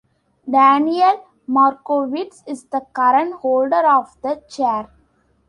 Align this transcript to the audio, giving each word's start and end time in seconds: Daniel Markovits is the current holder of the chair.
Daniel 0.49 1.21
Markovits 1.47 2.41
is 2.47 2.63
the 2.65 2.79
current 2.91 3.35
holder 3.41 3.85
of 3.87 4.19
the 4.23 4.41
chair. 4.49 4.87